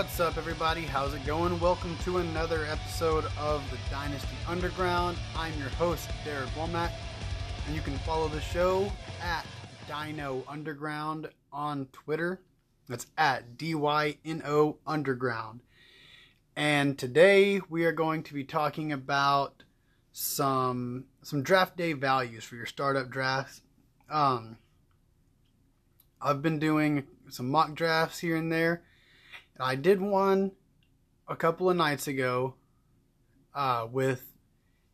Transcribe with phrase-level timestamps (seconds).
[0.00, 0.80] What's up, everybody?
[0.80, 1.60] How's it going?
[1.60, 5.18] Welcome to another episode of the Dynasty Underground.
[5.36, 6.90] I'm your host, Derek Womack,
[7.66, 8.90] and you can follow the show
[9.22, 9.44] at
[9.90, 12.40] Dyno Underground on Twitter.
[12.88, 15.60] That's at D Y N O Underground.
[16.56, 19.64] And today we are going to be talking about
[20.12, 23.60] some some draft day values for your startup drafts.
[24.08, 24.56] Um,
[26.22, 28.82] I've been doing some mock drafts here and there.
[29.60, 30.52] I did one
[31.28, 32.54] a couple of nights ago
[33.54, 34.32] uh, with,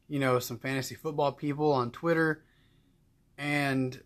[0.09, 2.45] you know, some fantasy football people on Twitter.
[3.39, 4.01] And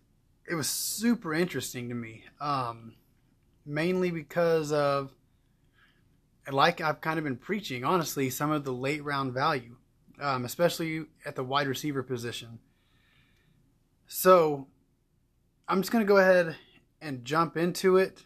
[0.49, 2.25] it was super interesting to me.
[2.39, 2.95] Um,
[3.65, 5.11] mainly because of,
[6.49, 9.77] like I've kind of been preaching, honestly, some of the late round value,
[10.19, 12.59] um, especially at the wide receiver position.
[14.07, 14.67] So
[15.67, 16.55] I'm just going to go ahead
[17.01, 18.25] and jump into it.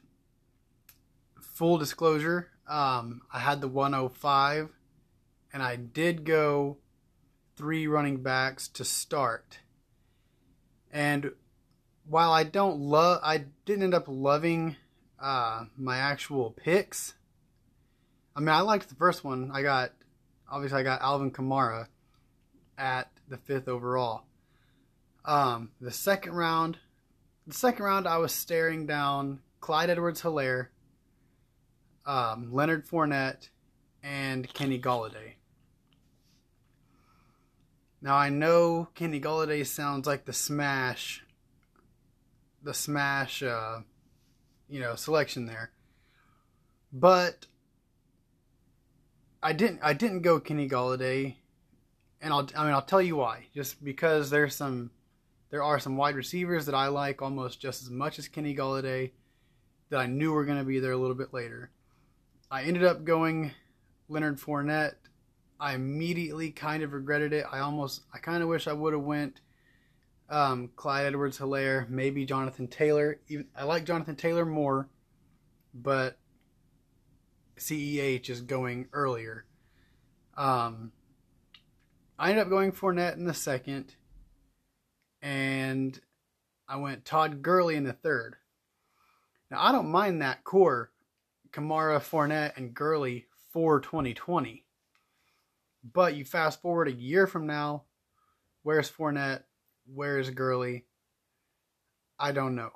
[1.56, 4.70] Full disclosure, um, I had the 105
[5.54, 6.80] and I did go
[7.56, 9.60] three running backs to start.
[10.92, 11.32] And
[12.06, 14.76] while I don't love, I didn't end up loving
[15.18, 17.14] uh, my actual picks.
[18.36, 19.50] I mean, I liked the first one.
[19.54, 19.94] I got,
[20.52, 21.88] obviously, I got Alvin Kamara
[22.78, 24.24] at the fifth overall.
[25.24, 26.80] Um, the second round,
[27.48, 30.68] the second round, I was staring down Clyde Edwards Helaire,
[32.06, 33.50] um, Leonard Fournette,
[34.04, 35.34] and Kenny Golladay.
[38.02, 41.24] Now I know Kenny Golladay sounds like the smash,
[42.62, 43.80] the smash, uh,
[44.70, 45.72] you know, selection there,
[46.94, 47.48] but
[49.42, 49.80] I didn't.
[49.84, 51.36] I didn't go Kenny Golladay,
[52.22, 52.48] and I'll.
[52.56, 53.46] I mean, I'll tell you why.
[53.54, 54.92] Just because there's some
[55.52, 59.12] there are some wide receivers that I like almost just as much as Kenny Golladay
[59.90, 61.70] that I knew were going to be there a little bit later.
[62.50, 63.52] I ended up going
[64.08, 64.96] Leonard Fournette.
[65.60, 67.46] I immediately kind of regretted it.
[67.52, 69.42] I almost, I kind of wish I would have went
[70.30, 73.20] um, Clyde Edwards Helaire, maybe Jonathan Taylor.
[73.28, 74.90] Even I like Jonathan Taylor more,
[75.74, 76.18] but
[77.58, 79.46] CEH is going earlier.
[80.38, 80.92] Um,
[82.20, 83.96] I ended up going Fournette in the second
[85.22, 86.00] and
[86.68, 88.36] I went Todd Gurley in the third.
[89.50, 90.92] Now I don't mind that core,
[91.56, 94.66] Kamara, Fournette, and Gurley for 2020.
[95.94, 97.84] But you fast forward a year from now,
[98.64, 99.44] where's Fournette?
[99.86, 100.86] Where's Gurley?
[102.20, 102.72] I don't know.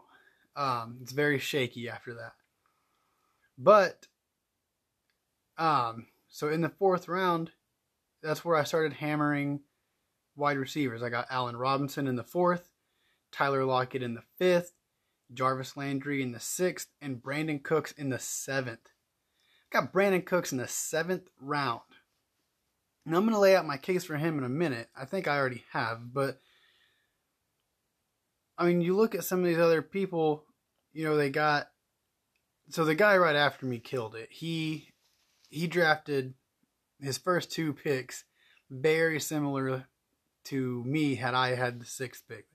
[0.56, 2.34] Um, it's very shaky after that.
[3.58, 4.08] But
[5.58, 7.52] um, so in the fourth round,
[8.24, 9.62] that's where I started hammering
[10.36, 11.04] wide receivers.
[11.04, 12.70] I got Allen Robinson in the fourth,
[13.32, 14.74] Tyler Lockett in the fifth,
[15.34, 18.90] Jarvis Landry in the sixth, and Brandin Cooks in the seventh.
[19.72, 21.82] I got Brandin Cooks in the seventh round.
[23.06, 24.90] Now I'm going to lay out my case for him in a minute.
[24.96, 26.40] I think I already have, but
[28.58, 30.44] I mean, you look at some of these other people,
[30.92, 31.70] you know, they got
[32.70, 34.30] so the guy right after me killed it.
[34.32, 34.90] He
[35.50, 36.34] he drafted
[37.00, 38.26] his first two picks
[38.70, 39.88] very similar
[40.46, 42.46] to me had I had the sixth pick.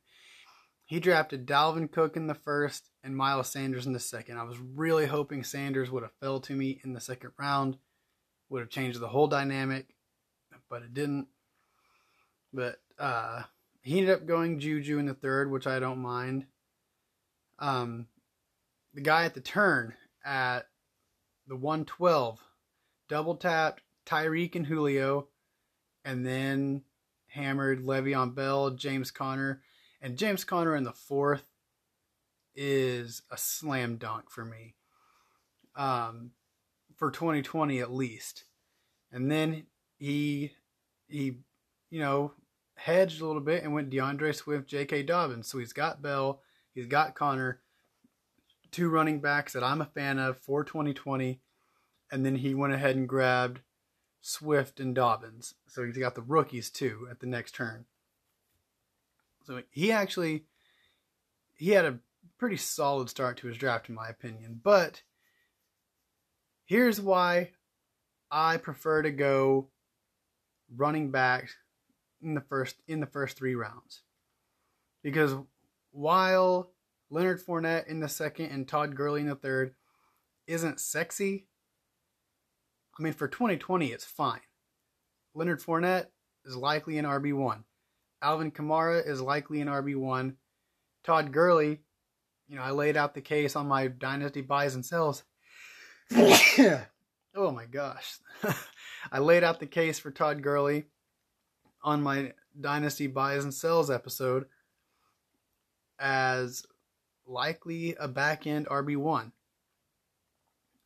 [0.87, 4.39] He drafted Dalvin Cook in the first and Miles Sanders in the second.
[4.39, 7.79] I was really hoping Sanders would have fell to me in the second round,
[8.51, 9.95] would have changed the whole dynamic,
[10.69, 11.29] but it didn't.
[12.53, 13.43] But uh,
[13.81, 16.47] he ended up going Juju in the third, which I don't mind.
[17.59, 18.09] Um,
[18.93, 20.69] the guy at the turn at
[21.47, 22.39] the 112
[23.09, 25.29] double tapped Tyreek and Julio,
[26.05, 26.83] and then
[27.29, 29.63] hammered Le'Veon Bell, James Conner,
[30.05, 31.45] and James Conner in the fourth
[32.55, 34.75] is a slam dunk for me.
[35.75, 36.33] Um,
[36.97, 38.45] for 2020 at least.
[39.11, 39.67] And then
[39.99, 40.53] he
[41.09, 41.39] he
[41.91, 42.33] you know
[42.77, 45.05] hedged a little bit and went D'Andre Swift, J.K.
[45.05, 45.49] Dobbins.
[45.49, 46.41] So he's got Bell,
[46.75, 47.61] he's got Conner,
[48.71, 51.41] two running backs that I'm a fan of for 2020,
[52.13, 53.61] and then he went ahead and grabbed
[54.21, 55.55] Swift, and Dobbins.
[55.69, 57.85] So he's got the rookies too at the next turn.
[59.45, 60.45] So he actually
[61.57, 61.99] he had a
[62.39, 64.61] pretty solid start to his draft in my opinion.
[64.63, 65.03] But
[66.65, 67.51] here's why
[68.31, 69.69] I prefer to go
[70.75, 71.51] running back
[72.23, 74.03] in the first in the first three rounds.
[75.03, 75.35] Because
[75.93, 76.73] while
[77.11, 79.75] Leonard Fournette in the second and Todd Gurley in the third
[80.47, 81.47] isn't sexy,
[82.99, 84.41] I mean, for 2020, it's fine.
[85.35, 86.07] Leonard Fournette
[86.45, 87.65] is likely an RB1.
[88.25, 90.35] Alvin Kamara is likely an RB1.
[91.05, 91.81] Todd Gurley,
[92.49, 95.23] you know, I laid out the case on my Dynasty buys and sells.
[96.17, 96.81] oh
[97.37, 98.17] my gosh.
[99.13, 100.87] I laid out the case for Todd Gurley
[101.83, 104.47] on my Dynasty buys and sells episode
[105.99, 106.65] as
[107.27, 109.33] likely a back end RB1.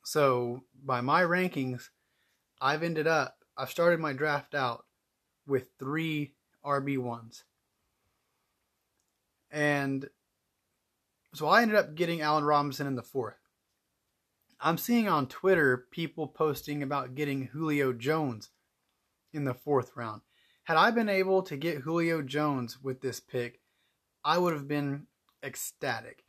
[0.04, 1.90] So, by my rankings,
[2.60, 4.84] I've ended up, I've started my draft out
[5.46, 6.32] with three
[6.68, 7.42] RB1s.
[9.50, 10.08] And
[11.34, 13.38] so I ended up getting Allen Robinson in the fourth.
[14.60, 18.50] I'm seeing on Twitter people posting about getting Julio Jones
[19.32, 20.22] in the fourth round.
[20.64, 23.60] Had I been able to get Julio Jones with this pick,
[24.24, 25.06] I would have been
[25.42, 26.24] ecstatic.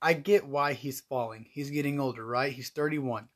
[0.00, 1.46] I get why he's falling.
[1.50, 2.52] He's getting older, right?
[2.52, 3.28] He's 31.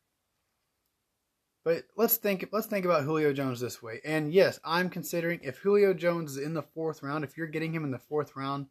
[1.68, 4.00] But let's think let's think about Julio Jones this way.
[4.02, 7.74] And yes, I'm considering if Julio Jones is in the 4th round, if you're getting
[7.74, 8.68] him in the 4th round,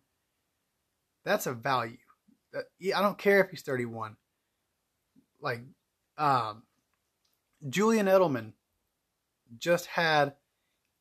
[1.23, 1.99] that's a value.
[2.55, 4.17] I don't care if he's 31
[5.39, 5.61] like
[6.17, 6.63] um,
[7.69, 8.53] Julian Edelman
[9.59, 10.33] just had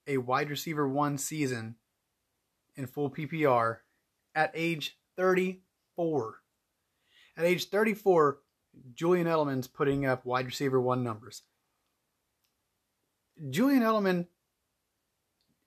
[0.07, 1.77] a wide receiver one season
[2.75, 3.79] in full PPR
[4.35, 6.43] at age 34.
[7.39, 8.39] At age 34,
[8.93, 11.41] Julian Edelman's putting up wide receiver one numbers.
[13.51, 14.27] Julian Edelman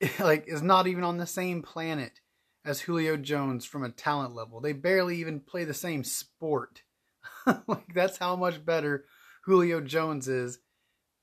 [0.20, 2.22] like is not even on the same planet
[2.66, 4.62] as Julio Jones from a talent level.
[4.62, 6.84] They barely even play the same sport.
[7.68, 9.06] like that's how much better
[9.46, 10.60] Julio Jones is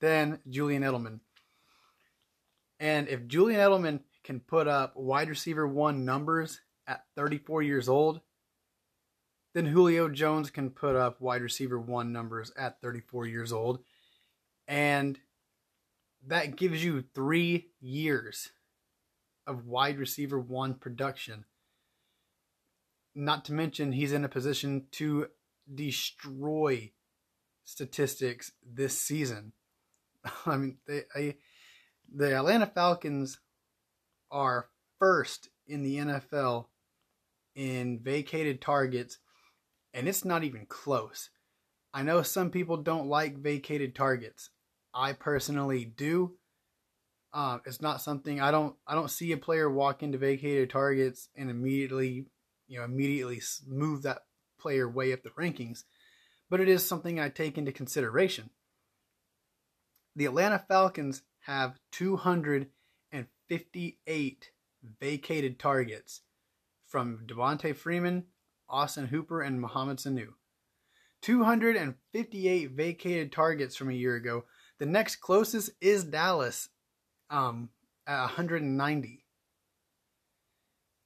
[0.01, 1.21] than Julian Edelman.
[2.79, 8.21] And if Julian Edelman can put up wide receiver one numbers at 34 years old,
[9.55, 13.79] then Julio Jones can put up wide receiver one numbers at 34 years old.
[14.69, 15.19] And
[16.27, 18.51] that gives you three years
[19.47, 21.45] of wide receiver one production.
[23.15, 25.29] Not to mention, he's in a position to
[25.73, 26.93] destroy
[27.65, 29.53] statistics this season.
[30.47, 31.35] I mean, they, I,
[32.13, 33.39] the Atlanta Falcons
[34.31, 34.69] are
[34.99, 36.67] first in the NFL
[37.55, 39.19] in vacated targets,
[39.95, 41.31] and it's not even close.
[41.95, 44.51] I know some people don't like vacated targets.
[44.97, 46.33] I personally do.
[47.33, 48.75] Uh, it's not something I don't.
[48.87, 52.25] I don't see a player walk into vacated targets and immediately,
[52.67, 54.23] you know, immediately move that
[54.59, 55.85] player way up the rankings,
[56.49, 58.49] but it is something I take into consideration.
[60.17, 64.51] The Atlanta Falcons have 258
[64.99, 66.23] vacated targets
[66.87, 68.25] from Devonta Freeman,
[68.69, 70.29] Austin Hooper, and Mohamed Sanu.
[71.21, 74.45] 258 vacated targets from a year ago.
[74.79, 76.69] The next closest is Dallas
[77.31, 77.71] um,
[78.07, 79.25] at 190.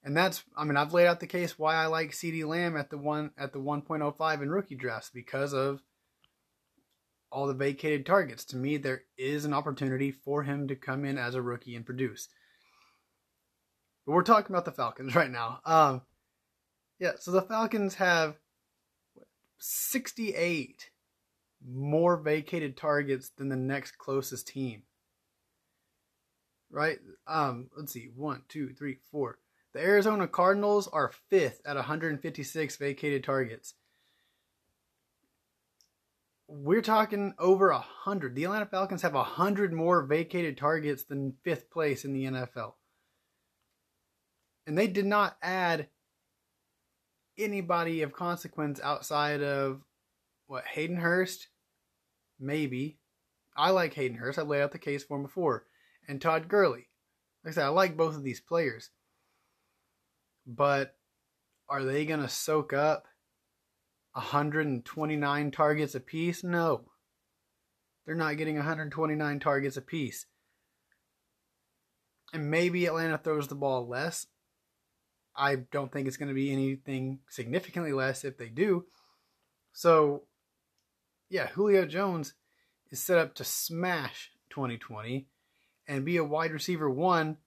[0.02, 2.88] And that's I mean I've laid out the case why I like CeeDee Lamb at
[2.88, 5.82] the one at the 1.05 in rookie drafts because of
[7.30, 8.44] all the vacated targets.
[8.46, 11.86] To me, there is an opportunity for him to come in as a rookie and
[11.86, 12.28] produce.
[14.06, 15.60] But we're talking about the Falcons right now.
[15.64, 16.02] Um,
[16.98, 18.36] yeah, so the Falcons have
[19.58, 20.90] 68
[21.66, 24.82] more vacated targets than the next closest team.
[26.70, 26.98] Right?
[27.26, 28.10] Um, let's see.
[28.14, 29.38] One, two, three, four.
[29.72, 33.74] The Arizona Cardinals are fifth at 156 vacated targets.
[36.48, 38.34] We're talking over a hundred.
[38.34, 42.74] The Atlanta Falcons have a hundred more vacated targets than fifth place in the NFL.
[44.66, 45.88] And they did not add
[47.38, 49.82] anybody of consequence outside of
[50.50, 51.46] what Hayden Hurst,
[52.40, 52.98] maybe.
[53.56, 54.36] I like Hayden Hurst.
[54.36, 55.64] I laid out the case for him before,
[56.08, 56.88] and Todd Gurley.
[57.44, 58.90] Like I said, I like both of these players.
[60.44, 60.96] But
[61.68, 63.04] are they going to soak up
[64.14, 66.42] 129 targets apiece?
[66.42, 66.86] No.
[68.04, 70.26] They're not getting 129 targets apiece.
[72.32, 74.26] And maybe Atlanta throws the ball less.
[75.36, 78.86] I don't think it's going to be anything significantly less if they do.
[79.72, 80.24] So,
[81.30, 82.34] yeah, Julio Jones
[82.90, 85.26] is set up to smash 2020
[85.86, 87.38] and be a wide receiver one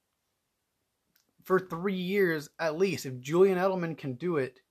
[1.43, 3.05] for three years at least.
[3.05, 4.61] If Julian Edelman can do it,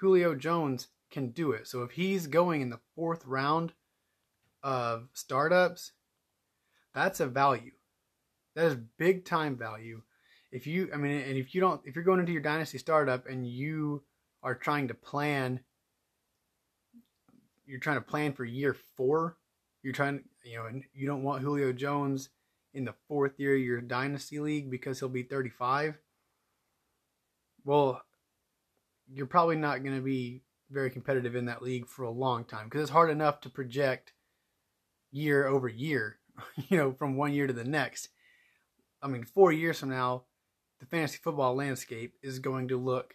[0.00, 1.66] Julio Jones can do it.
[1.66, 3.72] So if he's going in the fourth round
[4.62, 5.92] of startups,
[6.94, 7.72] that's a value.
[8.54, 10.02] That is big time value.
[10.52, 13.26] If you, I mean, and if you don't, if you're going into your dynasty startup
[13.26, 14.02] and you
[14.42, 15.60] are trying to plan,
[17.70, 19.36] you're trying to plan for year four,
[19.82, 22.28] you're trying, you know, and you don't want Julio Jones
[22.74, 25.98] in the fourth year of your dynasty league because he'll be 35
[27.64, 28.02] well,
[29.12, 32.66] you're probably not going to be very competitive in that league for a long time
[32.66, 34.12] because it's hard enough to project
[35.10, 36.18] year over year,
[36.68, 38.08] you know, from one year to the next.
[39.02, 40.24] I mean, four years from now,
[40.78, 43.14] the fantasy football landscape is going to look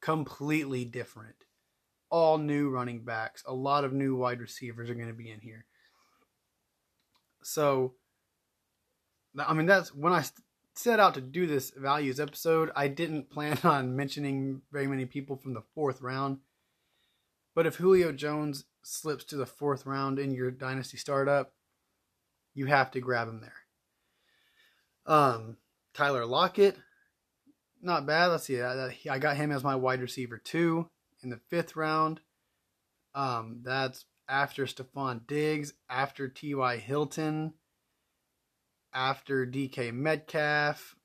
[0.00, 1.36] completely different.
[2.14, 5.40] All new running backs, a lot of new wide receivers are going to be in
[5.40, 5.64] here.
[7.42, 7.94] So,
[9.36, 10.22] I mean, that's when I
[10.76, 15.34] set out to do this values episode, I didn't plan on mentioning very many people
[15.34, 16.38] from the fourth round.
[17.52, 21.52] But if Julio Jones slips to the fourth round in your dynasty startup,
[22.54, 25.12] you have to grab him there.
[25.12, 25.56] Um,
[25.94, 26.76] Tyler Lockett,
[27.82, 28.28] not bad.
[28.28, 28.62] Let's see.
[28.62, 30.88] I, I got him as my wide receiver two
[31.24, 32.20] in the fifth round.
[33.14, 36.76] Um, that's after Stefon Diggs, after T.Y.
[36.76, 37.54] Hilton,
[38.92, 40.96] after DK Metcalf,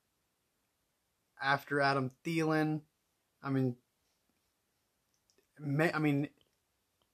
[1.42, 2.82] after Adam Thielen.
[3.44, 3.76] I mean,
[5.94, 6.30] I mean,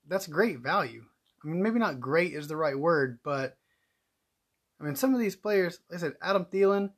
[0.06, 1.04] that's great value.
[1.44, 3.56] I mean, maybe not great is the right word, but
[4.80, 6.90] I mean, some of these players, like I said, Adam Thielen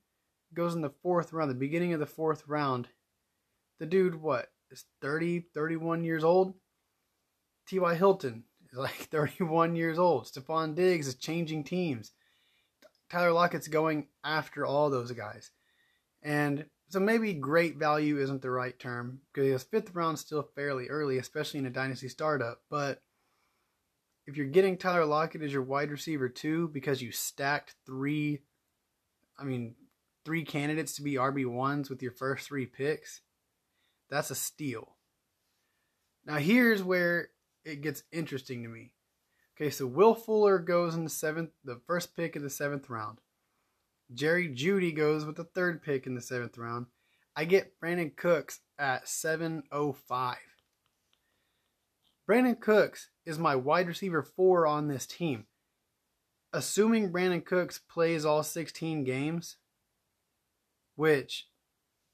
[0.55, 2.88] goes in the fourth round, the beginning of the fourth round.
[3.79, 6.55] The dude, what, is 30, 31 years old?
[7.69, 7.95] T.Y.
[7.95, 10.27] Hilton is like 31 years old.
[10.27, 12.13] Stefon Diggs is changing teams.
[13.11, 15.51] Tyler Lockett's going after all those guys.
[16.23, 21.19] And so maybe great value isn't the right term because fifth round still fairly early,
[21.19, 22.63] especially in a dynasty startup.
[22.71, 23.03] But
[24.27, 28.41] if you're getting Tyler Lockett as your wide receiver too, because you stacked three,
[29.39, 29.75] I mean,
[30.25, 33.23] three candidates to be RB ones with your first three picks,
[34.11, 34.97] that's a steal.
[36.25, 37.29] Now here's where
[37.65, 38.93] it gets interesting to me.
[39.57, 43.19] Okay, so Will Fuller goes in the seventh, the first pick in the seventh round.
[44.15, 46.87] Jerry Jeudy goes with the third pick in the seventh round.
[47.37, 50.37] I get Brandin Cooks at 705.
[52.29, 55.47] Brandin Cooks is my wide receiver four on this team.
[56.53, 59.57] Assuming Brandon Cooks plays all 16 games,
[60.95, 61.47] which,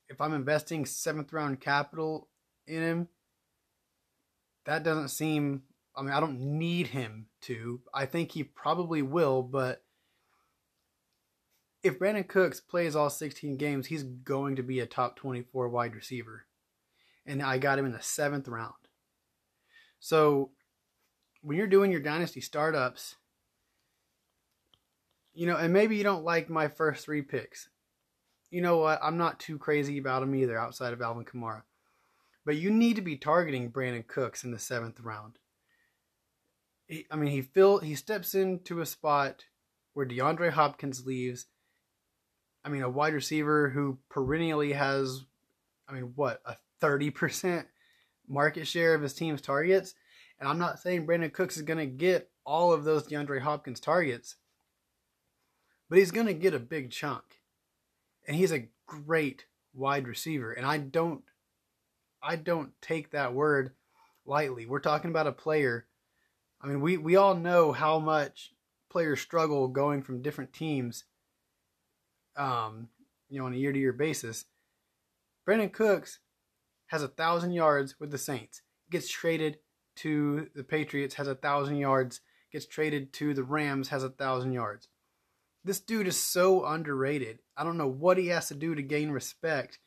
[0.09, 2.29] if I'm investing seventh round capital
[2.67, 3.09] in him,
[4.67, 5.63] that doesn't seem
[5.97, 7.81] I mean, I don't need him to.
[7.93, 9.85] I think he probably will, but
[11.83, 15.95] if Brandin Cooks plays all 16 games, he's going to be a top 24 wide
[15.95, 16.47] receiver.
[17.27, 18.75] And I got him in the seventh round.
[20.01, 20.51] So
[21.43, 23.17] when you're doing your dynasty startups,
[25.33, 27.69] you know, and maybe you don't like my first three picks.
[28.55, 29.01] You know what?
[29.03, 31.63] I'm not too crazy about him either outside of Alvin Kamara.
[32.45, 35.39] But you need to be targeting Brandin Cooks in the seventh round
[36.87, 39.45] he, I mean, he fill he steps into a spot
[39.95, 41.47] where DeAndre Hopkins leaves.
[42.65, 45.25] I mean, a wide receiver who perennially has,
[45.89, 47.67] I mean, what a thirty percent
[48.29, 49.95] market share of his team's targets.
[50.41, 53.81] And I'm not saying Brandin Cooks is going to get all of those DeAndre Hopkins
[53.81, 54.37] targets,
[55.89, 57.23] but he's going to get a big chunk.
[58.27, 60.53] And he's a great wide receiver.
[60.53, 61.23] And I don't,
[62.23, 63.73] I don't take that word
[64.25, 64.67] lightly.
[64.67, 65.87] We're talking about a player
[66.65, 68.55] I mean, we, we all know how much
[68.91, 71.05] players struggle going from different teams,
[72.39, 72.89] um,
[73.29, 74.47] you know, on a year to year basis.
[75.47, 76.21] Brandin Cooks
[76.87, 79.59] has a thousand yards with the Saints, gets traded
[79.97, 84.53] to the Patriots, has a thousand yards, gets traded to the Rams, has a thousand
[84.53, 84.89] yards.
[85.65, 87.39] This dude is so underrated.
[87.57, 89.79] I don't know what he has to do to gain respect.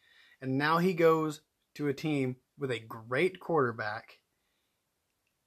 [0.41, 1.41] And now he goes
[1.75, 4.19] to a team with a great quarterback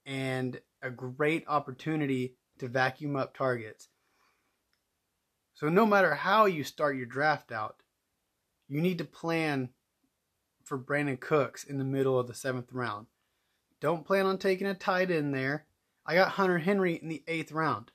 [0.07, 3.89] and a great opportunity to vacuum up targets.
[5.55, 7.77] So, no matter how you start your draft out,
[8.69, 9.71] you need to plan
[10.65, 13.07] for Brandin Cooks in the middle of the seventh round.
[13.81, 15.67] Don't plan on taking a tight end there.
[16.07, 17.91] I got Hunter Henry in the eighth round.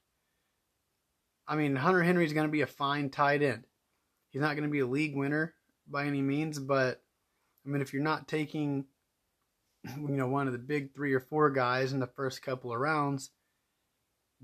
[1.48, 3.66] I mean, Hunter Henry is going to be a fine tight end.
[4.30, 5.54] He's not going to be a league winner
[5.88, 7.02] by any means, but
[7.66, 8.86] I mean, if you're not taking
[9.98, 12.80] you know, one of the big three or four guys in the first couple of
[12.80, 13.32] rounds.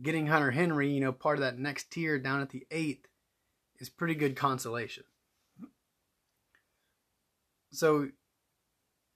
[0.01, 3.07] Getting Hunter Henry, you know, part of that next tier down at the eighth
[3.79, 5.03] is pretty good consolation.
[7.71, 8.09] So,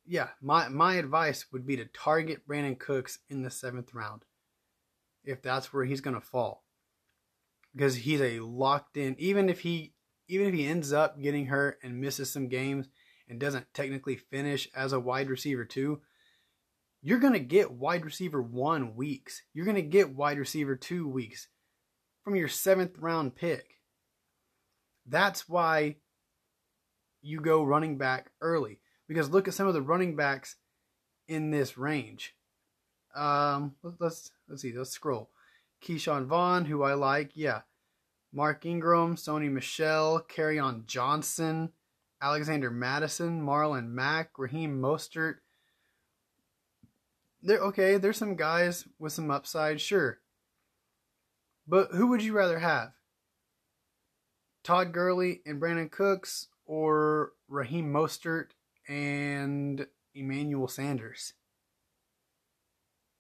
[0.05, 4.23] yeah, my, my advice would be to target Brandin Cooks in the seventh round
[5.23, 6.64] if that's where he's going to fall.
[7.75, 9.94] Because he's a locked in, even if he
[10.27, 12.88] even if he ends up getting hurt and misses some games
[13.27, 16.01] and doesn't technically finish as a wide receiver too,
[17.01, 19.44] you're to get wide receiver one weeks.
[19.53, 21.48] You're to get wide receiver two weeks
[22.24, 23.75] from your seventh round pick.
[25.05, 25.98] That's why
[27.22, 28.79] you go running back early.
[29.08, 30.55] Because look at some of the running backs
[31.27, 32.36] in this range.
[33.15, 34.74] Um, let's let's see.
[34.75, 35.29] Let's scroll.
[35.82, 37.62] Ke'Shawn Vaughn, who I like, yeah.
[38.34, 40.25] Mark Ingram, Sony Michel,
[40.62, 41.72] on Johnson,
[42.22, 45.36] Alexander Mattison, Marlon Mack, Raheem Mostert.
[47.41, 50.20] There, okay, there's some guys with some upside, sure.
[51.67, 52.91] But who would you rather have?
[54.63, 58.48] Todd Gurley and Brandin Cooks or Raheem Mostert
[58.88, 61.34] and Emmanuel Sanders?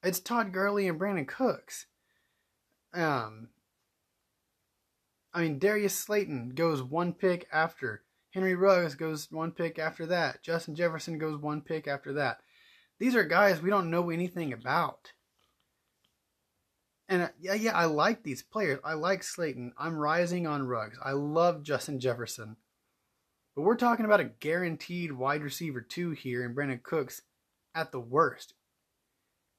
[0.03, 1.85] It's Todd Gurley and Brandin Cooks.
[2.95, 3.49] Um,
[5.33, 8.03] I mean, Darius Slayton goes one pick after.
[8.33, 10.41] Henry Ruggs goes one pick after that.
[10.41, 12.39] Justin Jefferson goes one pick after that.
[12.99, 15.11] These are guys we don't know anything about.
[17.07, 18.79] And uh, yeah, yeah, I like these players.
[18.83, 19.73] I like Slayton.
[19.77, 20.97] I'm rising on Ruggs.
[21.03, 22.55] I love Justin Jefferson.
[23.55, 27.21] But we're talking about a guaranteed wide receiver two here in Brandin Cooks
[27.73, 28.53] at the worst.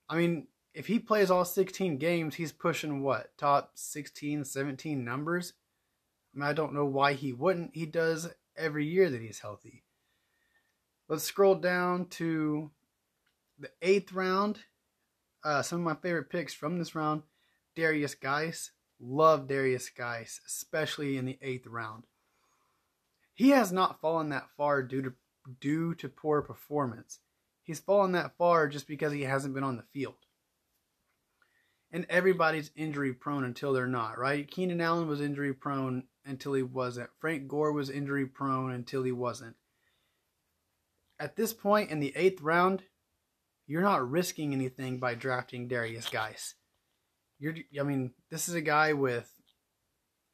[0.08, 3.36] I mean, if he plays all 16 games, he's pushing what?
[3.38, 5.54] Top 16, 17 numbers?
[6.34, 7.70] I, mean, I don't know why he wouldn't.
[7.74, 9.84] He does every year that he's healthy.
[11.08, 12.70] Let's scroll down to
[13.58, 14.58] the eighth round.
[15.42, 17.22] Uh, some of my favorite picks from this round
[17.74, 18.72] Darius Guice.
[19.00, 22.04] Love Darius Guice, especially in the eighth round.
[23.32, 25.12] He has not fallen that far due to
[25.58, 27.20] due to poor performance.
[27.62, 30.25] He's fallen that far just because he hasn't been on the field.
[31.92, 34.50] And everybody's injury prone until they're not, right?
[34.50, 37.10] Keenan Allen was injury prone until he wasn't.
[37.20, 39.56] Frank Gore was injury prone until he wasn't.
[41.18, 42.82] At this point in the eighth round,
[43.66, 46.54] you're not risking anything by drafting Darius Guice.
[47.38, 49.32] You're, I mean, this is a guy with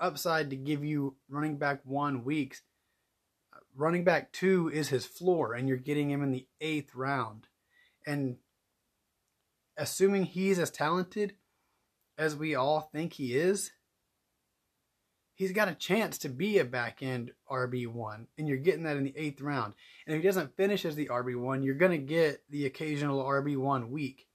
[0.00, 2.62] upside to give you running back one weeks.
[3.74, 7.46] Running back two is his floor, and you're getting him in the eighth round.
[8.06, 8.36] And
[9.76, 11.34] assuming he's as talented
[12.18, 13.70] as we all think he is,
[15.34, 19.04] he's got a chance to be a back end RB1, and you're getting that in
[19.04, 19.74] the eighth round.
[20.06, 23.88] And if he doesn't finish as the RB1, you're going to get the occasional RB1
[23.88, 24.26] week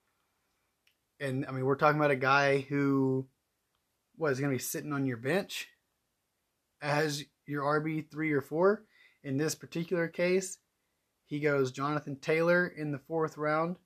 [1.19, 3.27] and I mean, we're talking about a guy who
[4.17, 5.67] was going to be sitting on your bench
[6.81, 8.83] as your RB three or four.
[9.23, 10.59] In this particular case,
[11.25, 13.77] he goes Jonathan Taylor in the fourth round,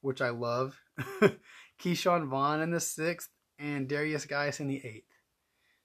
[0.00, 0.78] which I love.
[1.80, 5.12] Ke'Shawn Vaughn in the sixth, and Darius Guice in the eighth.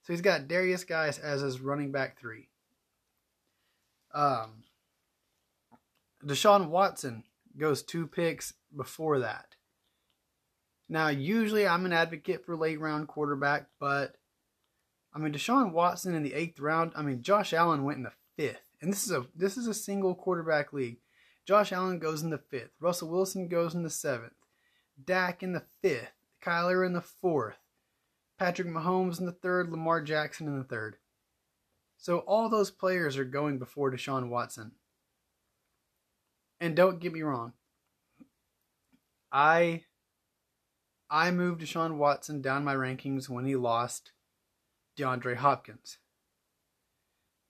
[0.02, 2.50] So he's got Darius Guice as his running back three.
[4.14, 4.64] Um,
[6.24, 7.24] Deshaun Watson
[7.58, 9.56] goes two picks before that.
[10.88, 14.16] Now, usually I'm an advocate for late round quarterback, but
[15.14, 16.92] I mean Deshaun Watson in the eighth round.
[16.96, 19.74] I mean Josh Allen went in the fifth, and this is a this is a
[19.74, 20.98] single quarterback league.
[21.46, 22.72] Josh Allen goes in the fifth.
[22.80, 24.34] Russell Wilson goes in the seventh.
[25.04, 26.14] Dak in the fifth.
[26.44, 27.58] Kyler in the fourth.
[28.38, 29.72] Patrick Mahomes in the third.
[29.72, 30.98] Lamar Jackson in the third.
[31.98, 34.74] So all those players are going before Deshaun Watson.
[36.60, 37.54] And don't get me wrong.
[39.32, 39.84] I
[41.10, 44.12] I moved Deshaun Watson down my rankings when he lost
[44.98, 45.98] DeAndre Hopkins.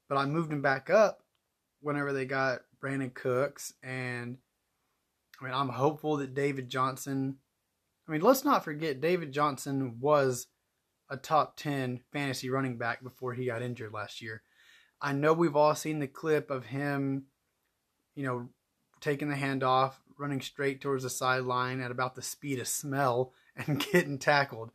[0.10, 1.24] But I moved him back up
[1.82, 3.74] whenever they got Brandin Cooks.
[3.82, 4.38] And
[5.40, 7.38] I mean, I'm hopeful that David Johnson.
[8.08, 10.48] I mean, let's not forget David Johnson was
[11.10, 14.42] a top 10 fantasy running back before he got injured last year.
[15.02, 17.26] I know we've all seen the clip of him,
[18.16, 18.50] you know,
[19.02, 23.86] taking the handoff, running straight towards the sideline at about the speed of smell and
[23.92, 24.72] getting tackled.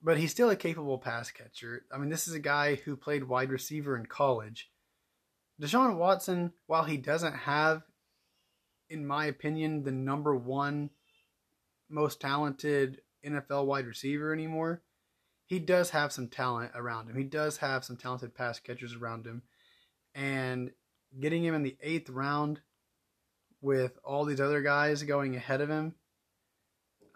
[0.00, 1.84] But he's still a capable pass catcher.
[1.92, 4.70] I mean, this is a guy who played wide receiver in college.
[5.60, 7.82] Deshaun Watson, while he doesn't have,
[8.88, 10.90] in my opinion, the number one
[11.90, 14.82] most talented NFL wide receiver anymore,
[15.46, 17.16] he does have some talent around him.
[17.16, 19.42] He does have some talented pass catchers around him.
[20.14, 20.72] And
[21.18, 22.60] getting him in the eighth round
[23.60, 25.94] with all these other guys going ahead of him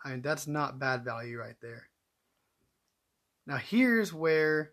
[0.05, 1.89] I mean, that's not bad value right there.
[3.47, 4.73] Now, here's where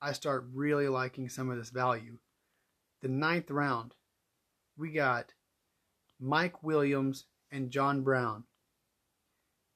[0.00, 2.18] I start really liking some of this value.
[3.02, 3.94] The ninth round,
[4.76, 5.34] we got
[6.20, 8.44] Mike Williams and John Brown.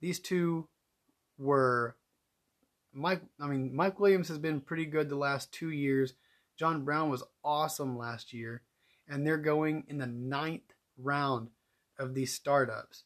[0.01, 0.69] These two
[1.39, 1.97] were
[2.93, 3.23] Mike.
[3.41, 6.15] I mean, Mike Williams has been pretty good the last two years.
[6.57, 8.63] John Brown was awesome last year,
[9.09, 11.51] and they're going in the ninth round
[11.99, 13.05] of these startups.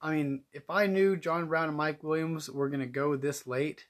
[0.00, 3.46] I mean, if I knew John Brown and Mike Williams were going to go this
[3.46, 3.86] late,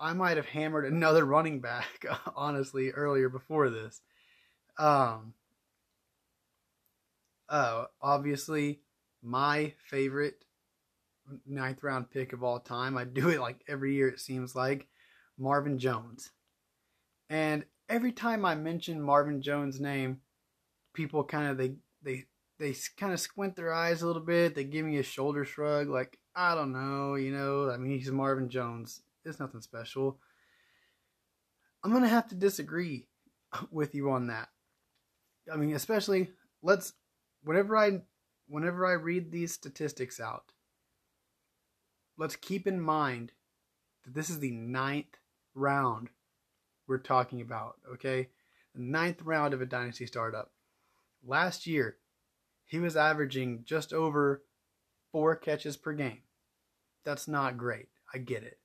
[0.00, 4.00] I might have hammered another running back, honestly, earlier before this.
[4.78, 5.34] Um,
[7.48, 8.80] uh, obviously,
[9.24, 10.44] my favorite
[11.46, 12.96] ninth round pick of all time.
[12.96, 14.86] I do it like every year, it seems like.
[15.38, 16.30] Marvin Jones.
[17.28, 20.20] And every time I mention Marvin Jones' name,
[20.92, 22.24] people kind of they they
[22.58, 24.54] they kind of squint their eyes a little bit.
[24.54, 27.70] They give me a shoulder shrug, like I don't know, you know.
[27.70, 29.02] I mean, he's Marvin Jones.
[29.24, 30.18] It's nothing special.
[31.82, 33.08] I'm gonna have to disagree
[33.70, 34.48] with you on that.
[35.52, 36.30] I mean, especially
[36.62, 36.92] let's
[37.42, 38.02] whenever I
[38.48, 40.52] whenever I read these statistics out,
[42.16, 43.32] let's keep in mind
[44.04, 45.18] that this is the ninth
[45.54, 46.10] round
[46.86, 48.28] we're talking about, okay?
[48.74, 50.52] The ninth round of a dynasty startup.
[51.26, 51.96] Last year,
[52.66, 54.42] he was averaging just over
[55.12, 56.22] four catches per game.
[57.04, 57.88] That's not great.
[58.12, 58.58] I get it.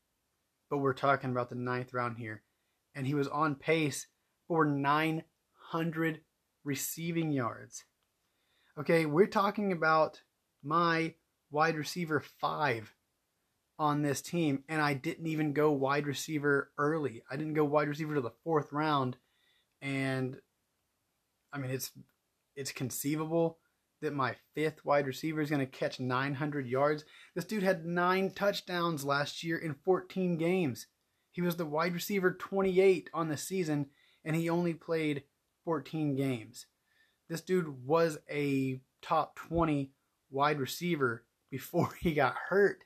[0.70, 2.44] But we're talking about the ninth round here.
[2.96, 4.08] And he was on pace
[4.48, 6.22] for 900
[6.64, 7.86] receiving yards.
[8.80, 10.22] Okay, we're talking about
[10.64, 11.14] my
[11.52, 12.96] wide receiver five
[13.78, 17.22] on this team, and I didn't even go wide receiver early.
[17.30, 19.18] I didn't go wide receiver to the fourth round,
[19.82, 20.38] and
[21.52, 21.92] I mean it's
[22.56, 23.58] it's conceivable
[24.02, 27.04] that my fifth wide receiver is going to catch 900 yards.
[27.36, 30.88] This dude had nine touchdowns last year in 14 games.
[31.34, 33.88] He was the wide receiver 28 on the season,
[34.24, 35.24] and he only played
[35.66, 36.66] 14 games.
[37.30, 39.92] This dude was a top 20
[40.32, 42.84] wide receiver before he got hurt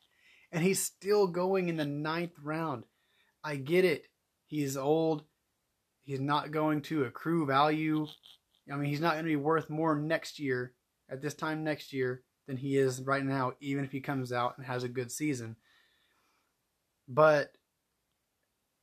[0.53, 2.83] and he's still going in the ninth round.
[3.43, 4.05] I get it.
[4.45, 5.23] He's old.
[6.03, 8.05] He's not going to accrue value.
[8.71, 10.73] I mean, he's not going to be worth more next year,
[11.09, 14.57] at this time next year, than he is right now, even if he comes out
[14.57, 15.55] and has a good season.
[17.07, 17.51] But,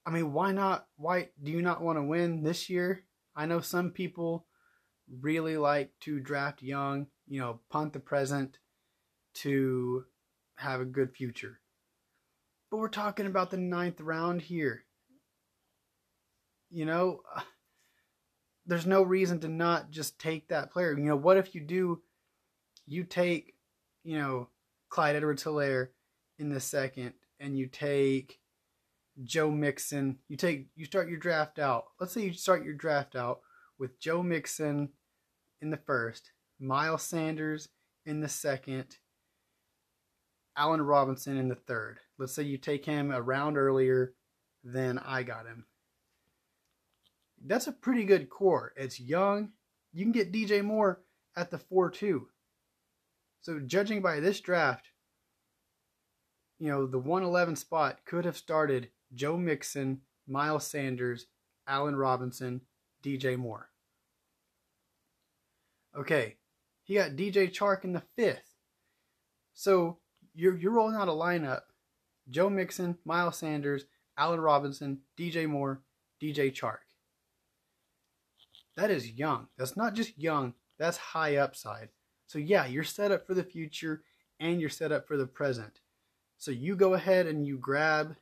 [0.04, 0.86] I mean, why not?
[0.96, 3.04] Why do you not want to win this year?
[3.36, 4.46] I know some people
[5.20, 8.58] really like to draft young, you know, punt the present
[9.34, 10.04] to
[10.56, 11.60] have a good future.
[12.70, 14.84] But we're talking about the ninth round here.
[16.70, 17.22] You know,
[18.66, 20.96] there's no reason to not just take that player.
[20.96, 22.02] You know, what if you do,
[22.86, 23.54] you take,
[24.04, 24.48] you know,
[24.88, 25.88] Clyde Edwards Helaire
[26.38, 28.38] in the second, and you take
[29.22, 30.18] Joe Mixon.
[30.28, 31.84] You take, you start your draft out.
[31.98, 33.40] Let's say you start your draft out
[33.78, 34.90] with Joe Mixon
[35.60, 37.68] in the first, Miles Sanders
[38.06, 38.98] in the second,
[40.56, 42.00] Allen Robinson in the third.
[42.18, 44.14] Let's say you take him a round earlier
[44.64, 45.66] than I got him.
[47.44, 48.72] That's a pretty good core.
[48.76, 49.52] It's young.
[49.92, 51.00] You can get DJ Moore
[51.36, 52.28] at the 4 2.
[53.40, 54.88] So, judging by this draft,
[56.58, 61.26] you know, the 111 spot could have started Joe Mixon, Miles Sanders,
[61.66, 62.60] Allen Robinson,
[63.02, 63.69] DJ Moore.
[65.96, 66.36] Okay,
[66.84, 68.54] he got DJ Chark in the fifth.
[69.54, 69.98] So
[70.34, 71.62] you're you're rolling out a lineup:
[72.28, 75.82] Joe Mixon, Miles Sanders, Allen Robinson, DJ Moore,
[76.22, 76.78] DJ Chark.
[78.76, 79.48] That is young.
[79.58, 80.54] That's not just young.
[80.78, 81.88] That's high upside.
[82.26, 84.02] So yeah, you're set up for the future
[84.38, 85.80] and you're set up for the present.
[86.38, 88.16] So you go ahead and you grab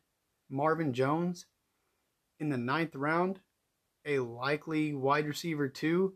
[0.50, 1.46] Marvin Jones
[2.40, 3.40] in the ninth round,
[4.04, 6.14] a likely wide receiver two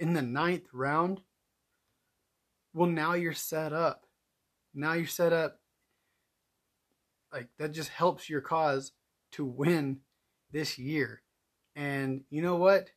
[0.00, 1.20] in the ninth round.
[2.74, 4.06] Well, now you're set up
[4.74, 5.60] now you're set up
[7.32, 8.92] like that just helps your cause
[9.32, 10.00] to win
[10.50, 11.22] this year.
[11.76, 12.90] And you know what?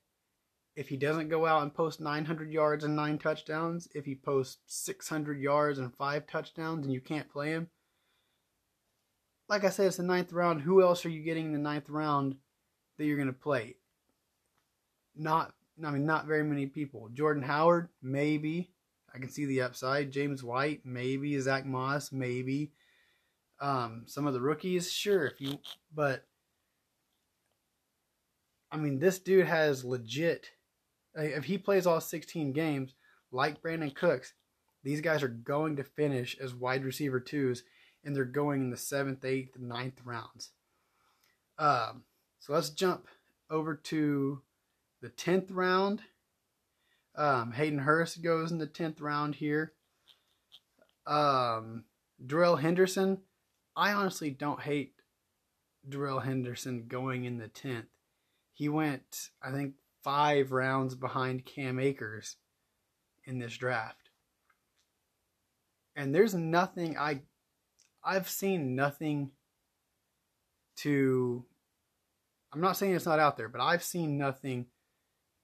[0.76, 4.58] If he doesn't go out and post 900 yards and nine touchdowns, if he posts
[4.66, 7.70] 600 yards and five touchdowns and you can't play him,
[9.48, 10.62] like I said, it's the ninth round.
[10.62, 12.38] Who else are you getting in the ninth round
[12.98, 13.76] that you're going to play?
[15.16, 17.10] Not, I mean, not very many people.
[17.14, 18.72] Jordan Howard, maybe.
[19.14, 20.12] I can see the upside.
[20.12, 21.40] James White, maybe.
[21.40, 22.72] Zack Moss, maybe.
[23.62, 25.58] Um, some of the rookies, sure, if you,
[25.94, 26.26] but
[28.72, 30.50] I mean, this dude has legit.
[31.16, 32.96] If he plays all 16 games,
[33.32, 34.34] like Brandin Cooks,
[34.84, 37.64] these guys are going to finish as wide receiver twos,
[38.04, 40.50] and they're going in the seventh, eighth, ninth rounds.
[41.58, 42.04] Um,
[42.40, 43.08] so let's jump
[43.50, 44.42] over to
[45.04, 46.02] the 10th round
[47.16, 49.74] um, Hayden Hurst goes in the 10th round here.
[51.06, 51.84] Um,
[52.26, 53.20] Darrell Henderson,
[53.76, 54.94] I honestly don't hate
[55.88, 57.88] Darrell Henderson going in the 10th.
[58.54, 62.38] He went, I think, five rounds behind Cam Akers
[63.26, 64.10] in this draft.
[65.96, 67.22] And there's nothing I
[68.04, 69.32] I've seen nothing
[70.78, 71.46] to
[72.52, 74.68] I'm not saying it's not out there, but I've seen nothing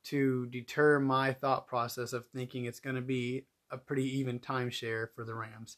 [0.05, 5.07] to deter my thought process of thinking it's going to be a pretty even timeshare
[5.15, 5.77] for the Rams.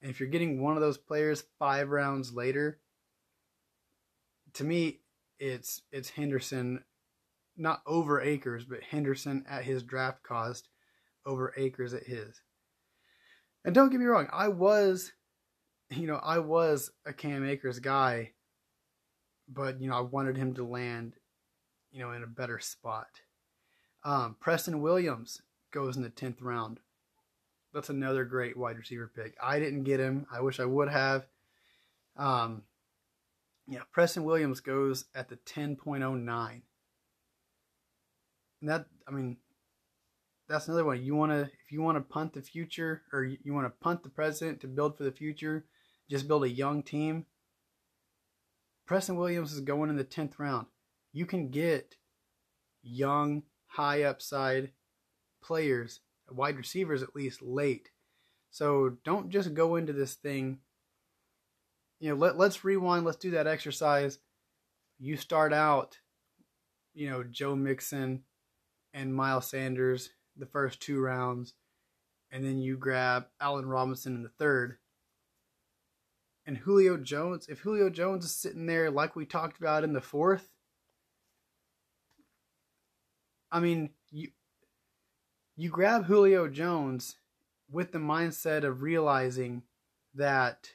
[0.00, 2.78] And if you're getting one of those players five rounds later,
[4.54, 5.00] to me,
[5.38, 6.84] it's it's Henderson,
[7.56, 10.68] not over Akers, but Henderson at his draft cost
[11.26, 12.40] over Akers at his.
[13.64, 15.12] And don't get me wrong, I was,
[15.90, 18.32] you know, I was a Cam Akers guy,
[19.48, 21.14] but you know, I wanted him to land,
[21.90, 23.08] you know, in a better spot.
[24.08, 26.80] Um, Preston Williams goes in the tenth round.
[27.74, 29.34] That's another great wide receiver pick.
[29.42, 30.26] I didn't get him.
[30.32, 31.26] I wish I would have.
[32.16, 32.62] Um,
[33.66, 36.62] yeah, Preston Williams goes at the 10.09.
[38.62, 39.36] And that, I mean,
[40.48, 41.02] that's another one.
[41.02, 44.02] You want to, if you want to punt the future or you want to punt
[44.02, 45.66] the present to build for the future,
[46.08, 47.26] just build a young team.
[48.86, 50.66] Preston Williams is going in the 10th round.
[51.12, 51.96] You can get
[52.82, 53.42] young,
[53.78, 54.72] high upside
[55.40, 57.90] players, wide receivers at least, late.
[58.50, 60.58] So don't just go into this thing.
[62.00, 63.04] You know, let, let's rewind.
[63.04, 64.18] Let's do that exercise.
[64.98, 65.96] You start out,
[66.92, 68.24] you know, Joe Mixon
[68.92, 71.54] and Miles Sanders the first two rounds,
[72.32, 74.78] and then you grab Allen Robinson in the third.
[76.46, 80.00] And Julio Jones, if Julio Jones is sitting there like we talked about in the
[80.00, 80.48] fourth,
[83.50, 84.30] I mean, you
[85.56, 87.16] you grab Julio Jones
[87.70, 89.62] with the mindset of realizing
[90.14, 90.70] that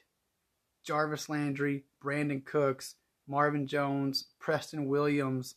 [0.84, 2.96] Jarvis Landry, Brandin Cooks,
[3.28, 5.56] Marvin Jones, Preston Williams,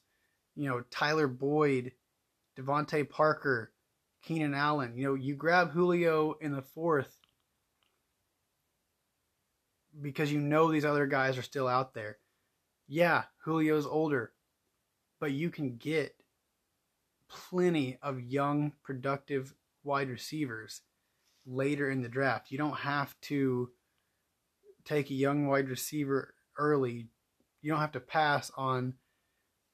[0.55, 1.93] you know, Tyler Boyd,
[2.59, 3.73] DeVante Parker,
[4.23, 4.97] Keenan Allen.
[4.97, 7.21] You know, you grab Julio in the fourth
[10.01, 12.19] because you know these other guys are still out there.
[12.89, 14.33] Yeah, Julio's older,
[15.21, 16.16] but you can get
[17.29, 20.83] plenty of young, productive wide receivers
[21.47, 22.51] later in the draft.
[22.51, 23.71] You don't have to
[24.85, 27.09] take a young wide receiver early.
[27.63, 28.95] You don't have to pass on,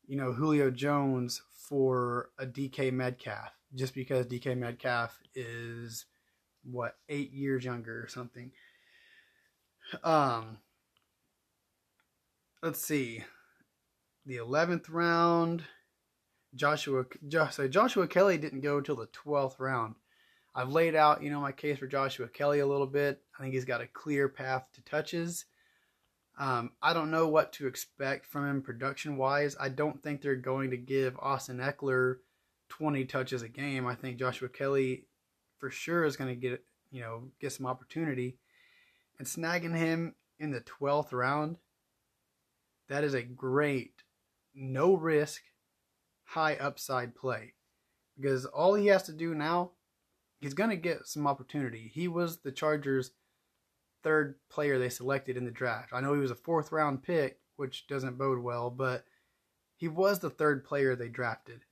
[0.06, 6.06] you know, Julio Jones for a DK Metcalf just because DK Metcalf is
[6.64, 8.52] what eight years younger or something.
[10.04, 10.58] Um,
[12.62, 13.24] let's see,
[14.26, 15.64] the eleventh round.
[16.54, 17.04] Joshua,
[17.50, 19.94] so Joshua Kelley didn't go until the twelfth round.
[20.54, 23.22] I've laid out, you know, my case for Joshua Kelley a little bit.
[23.38, 25.46] I think he's got a clear path to touches.
[26.38, 29.56] Um, I don't know what to expect from him production wise.
[29.58, 32.16] I don't think they're going to give Austin Ekeler
[32.68, 33.86] 20 touches a game.
[33.86, 35.06] I think Joshua Kelley
[35.58, 38.36] for sure is going to get, you know, get some opportunity.
[39.18, 41.56] And snagging him in the 12th round,
[42.88, 44.02] that is a great,
[44.54, 45.42] no risk,
[46.24, 47.54] high upside play.
[48.16, 49.72] Because all he has to do now,
[50.40, 51.90] he's going to get some opportunity.
[51.92, 53.10] He was the Chargers'
[54.02, 55.92] third player they selected in the draft.
[55.92, 59.04] I know he was a fourth round pick, which doesn't bode well, but
[59.76, 61.64] he was the third player they drafted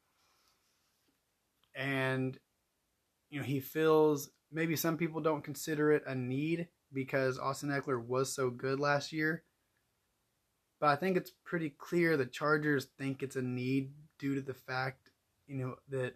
[1.75, 2.39] and
[3.31, 8.05] you know he feels maybe some people don't consider it a need because Austin Ekeler
[8.05, 9.45] was so good last year.
[10.81, 14.55] But I think it's pretty clear the Chargers think it's a need due to the
[14.55, 15.11] fact,
[15.49, 16.15] you know, that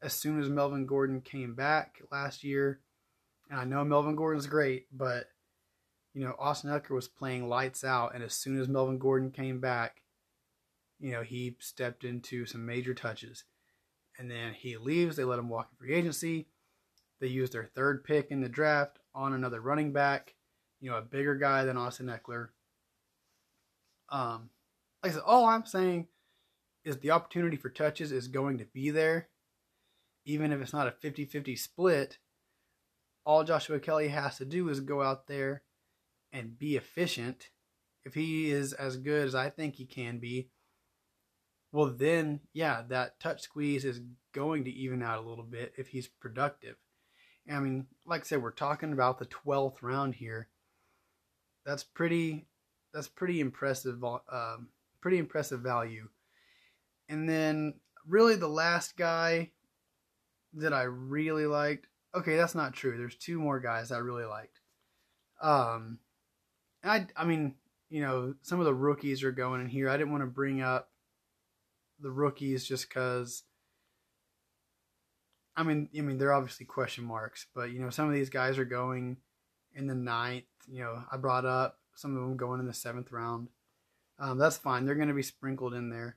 [0.00, 2.80] as soon as Melvin Gordon came back last year,
[3.50, 5.26] and I know Melvin Gordon's great, but
[6.14, 9.60] you know, Austin Ekeler was playing lights out, and as soon as Melvin Gordon came
[9.60, 10.00] back,
[10.98, 13.44] you know, he stepped into some major touches
[14.18, 15.16] and then he leaves.
[15.16, 16.46] They let him walk in free agency.
[17.20, 20.34] They use their third pick in the draft on another running back,
[20.80, 22.48] you know, a bigger guy than Austin Ekeler.
[24.10, 24.50] Um,
[25.02, 26.08] like I said, all I'm saying
[26.84, 29.28] is the opportunity for touches is going to be there,
[30.24, 32.18] even if it's not a 50 50 split.
[33.24, 35.62] All Joshua Kelley has to do is go out there
[36.32, 37.50] and be efficient.
[38.04, 40.48] If he is as good as I think he can be,
[41.72, 44.00] well then yeah that touch squeeze is
[44.32, 46.76] going to even out a little bit if he's productive
[47.50, 50.48] i mean like i said we're talking about the 12th round here
[51.64, 52.46] that's pretty
[52.92, 54.68] that's pretty impressive um,
[55.00, 56.08] pretty impressive value
[57.10, 57.74] and then
[58.06, 59.50] really the last guy
[60.54, 64.60] that i really liked okay that's not true there's two more guys i really liked
[65.42, 65.98] um
[66.82, 67.54] i i mean
[67.90, 70.62] you know some of the rookies are going in here i didn't want to bring
[70.62, 70.90] up
[72.02, 73.44] the rookies just because.
[75.56, 78.56] I mean, I mean, they're obviously question marks, but you know, some of these guys
[78.56, 79.18] are going
[79.74, 80.44] in the ninth.
[80.66, 83.48] You know, I brought up some of them going in the seventh round.
[84.18, 84.84] Um, that's fine.
[84.84, 86.16] They're going to be sprinkled in there.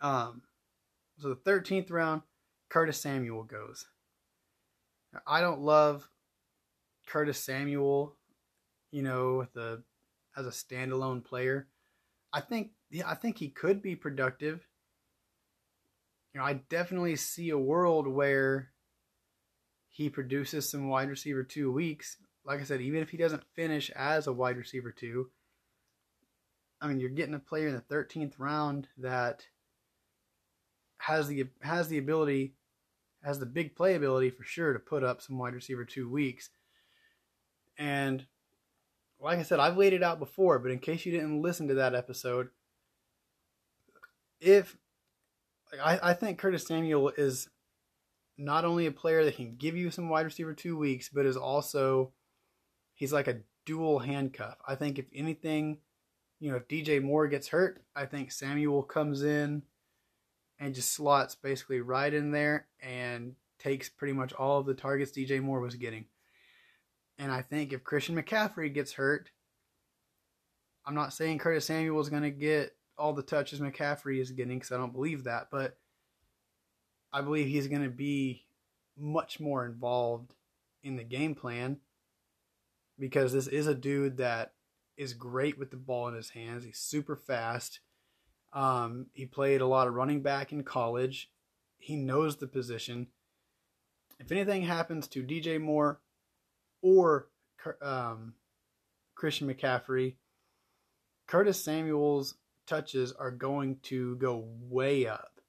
[0.00, 0.42] Um,
[1.18, 2.22] so the thirteenth round,
[2.68, 3.86] Curtis Samuel goes.
[5.26, 6.08] I don't love
[7.06, 8.16] Curtis Samuel,
[8.92, 9.82] you know, the
[10.36, 11.68] as a standalone player.
[12.32, 14.66] I think yeah, I think he could be productive.
[16.32, 18.70] You know, I definitely see a world where
[19.88, 22.16] he produces some wide receiver two weeks.
[22.44, 25.30] Like I said, even if he doesn't finish as a wide receiver two,
[26.80, 29.44] I mean, you're getting a player in the 13th round that
[31.00, 32.54] has the has the ability,
[33.24, 36.50] has the big playability for sure to put up some wide receiver two weeks.
[37.78, 38.26] And
[39.18, 41.74] like I said, I've laid it out before, but in case you didn't listen to
[41.74, 42.48] that episode,
[44.40, 44.76] if
[45.82, 47.48] I, I think Curtis Samuel is
[48.36, 51.36] not only a player that can give you some wide receiver two weeks, but is
[51.36, 52.12] also
[52.94, 54.56] he's like a dual handcuff.
[54.66, 55.78] I think if anything,
[56.40, 59.62] you know, if DJ Moore gets hurt, I think Samuel comes in
[60.60, 65.10] and just slots basically right in there and takes pretty much all of the targets
[65.10, 66.04] DJ Moore was getting.
[67.18, 69.30] And I think if Christian McCaffrey gets hurt,
[70.86, 74.58] I'm not saying Curtis Samuel is going to get all the touches McCaffrey is getting
[74.58, 75.78] because I don't believe that, but
[77.12, 78.44] I believe he's going to be
[78.98, 80.32] much more involved
[80.82, 81.78] in the game plan
[82.98, 84.52] because this is a dude that
[84.96, 86.64] is great with the ball in his hands.
[86.64, 87.80] He's super fast.
[88.52, 91.30] Um, he played a lot of running back in college.
[91.78, 93.08] He knows the position.
[94.18, 96.00] If anything happens to DJ Moore
[96.82, 97.28] or
[97.80, 98.34] um,
[99.14, 100.16] Christian McCaffrey,
[101.26, 102.34] Curtis Samuel's
[102.66, 105.40] touches are going to go way up.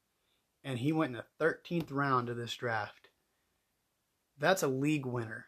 [0.63, 3.09] And he went in the 13th round of this draft.
[4.37, 5.47] That's a league winner,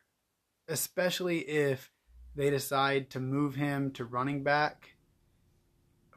[0.68, 1.92] especially if
[2.36, 4.93] they decide to move him to running back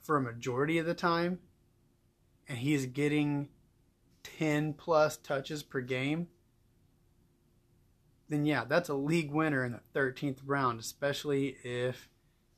[0.06, 1.40] for a majority of the time
[2.48, 3.48] and he's getting
[4.38, 6.28] 10 plus touches per game
[8.28, 12.08] then yeah, that's a league winner in the 13th round, especially if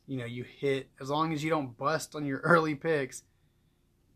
[0.06, 3.22] you know you hit as long as you don't bust on your early picks.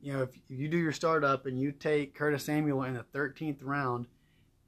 [0.01, 3.59] You know, if you do your startup and you take Curtis Samuel in the 13th
[3.63, 4.07] round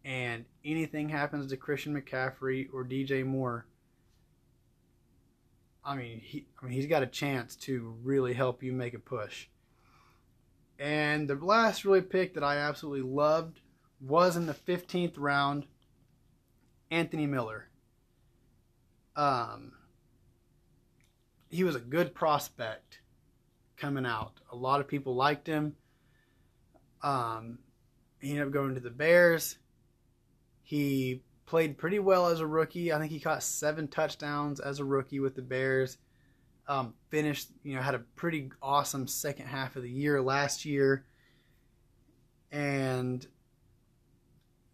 [0.05, 3.66] and anything happens to Christian McCaffrey or DJ Moore,
[5.84, 8.98] I mean, he I mean he's got a chance to really help you make a
[8.98, 9.48] push.
[10.78, 13.60] And the last really pick that I absolutely loved
[14.00, 15.66] was in the 15th round
[16.90, 17.68] Anthony Miller.
[19.14, 19.72] Um,
[21.48, 23.00] he was a good prospect
[23.76, 24.40] coming out.
[24.50, 25.76] A lot of people liked him.
[27.02, 27.58] Um,
[28.20, 29.56] he ended up going to the Bears.
[30.62, 31.22] He
[31.54, 32.92] played pretty well as a rookie.
[32.92, 35.98] I think he caught seven touchdowns as a rookie with the Bears.
[36.66, 41.04] Um, finished, you know, had a pretty awesome second half of the year last year.
[42.50, 43.24] And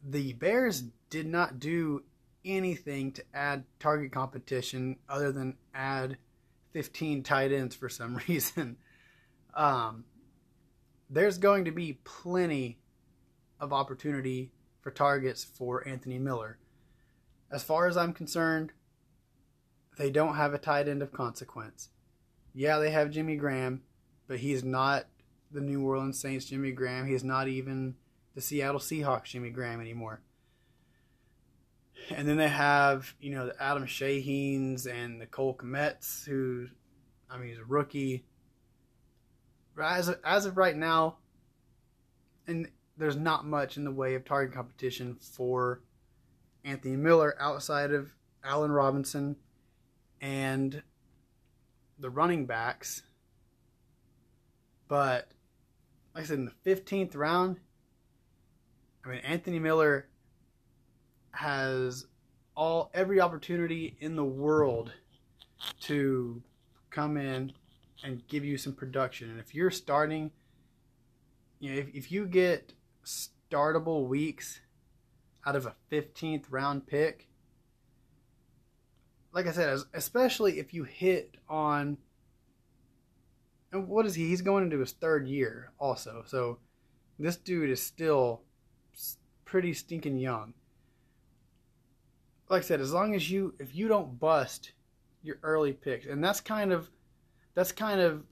[0.03, 2.03] the Bears did not do
[2.47, 6.17] anything to add target competition other than add
[6.73, 8.79] 15 tight ends for some reason.
[9.53, 10.05] Um,
[11.11, 12.79] there's going to be plenty
[13.61, 16.57] of opportunity for targets for Anthony Miller.
[17.51, 18.73] As far as I'm concerned,
[19.99, 21.91] they don't have a tight end of consequence.
[22.55, 23.83] Yeah, they have Jimmy Graham,
[24.27, 25.07] but he's not
[25.51, 27.07] the New Orleans Saints Jimmy Graham.
[27.07, 27.97] He's not even
[28.35, 30.23] the Seattle Seahawks Jimmy Graham anymore.
[32.09, 36.69] And then they have, you know, the Adam Shaheens and the Cole Kmets, who,
[37.29, 38.25] I mean, he's a rookie.
[39.81, 41.17] As of, as of right now,
[42.47, 45.83] and there's not much in the way of target competition for
[46.65, 48.11] Anthony Miller outside of
[48.45, 49.37] Allen Robinson
[50.21, 50.83] and
[51.99, 53.03] the running backs.
[54.89, 55.31] But
[56.15, 57.59] like I said, in the 15th round,
[59.05, 60.09] I mean, Anthony Miller
[61.33, 62.07] has
[62.57, 64.93] all every opportunity in the world
[65.81, 66.43] to
[66.91, 67.53] come in
[68.03, 69.31] and give you some production.
[69.31, 70.31] And if you're starting,
[71.59, 72.73] you know, if, if you get
[73.05, 74.61] startable weeks
[75.47, 77.29] out of a 15th round pick,
[79.33, 81.99] like I said, especially if you hit on,
[83.73, 84.29] and what is he?
[84.29, 86.25] He's going into his third year also.
[86.27, 86.59] So
[87.19, 88.43] this dude is still
[89.45, 90.55] pretty stinking young
[92.51, 94.73] like I said, as long as you if you don't bust
[95.23, 96.91] your early picks, and that's kind of
[97.55, 98.25] that's kind of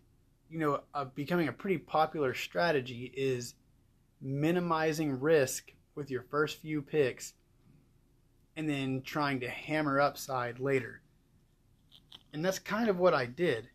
[0.50, 3.54] you know uh, becoming a pretty popular strategy is
[4.20, 7.34] minimizing risk with your first few picks,
[8.56, 11.02] and then trying to hammer upside later.
[12.32, 13.68] And that's kind of what I did.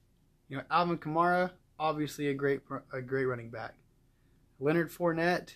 [0.47, 2.61] You know, Alvin Kamara, obviously a great
[2.91, 3.75] a great running back.
[4.59, 5.55] Leonard Fournette,